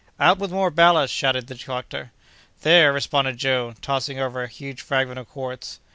"Out 0.19 0.39
with 0.39 0.49
more 0.51 0.71
ballast!" 0.71 1.13
shouted 1.13 1.45
the 1.45 1.53
doctor. 1.53 2.11
"There!" 2.63 2.91
responded 2.91 3.37
Joe, 3.37 3.75
tossing 3.83 4.17
over 4.17 4.41
a 4.41 4.47
huge 4.47 4.81
fragment 4.81 5.19
of 5.19 5.29
quartz. 5.29 5.79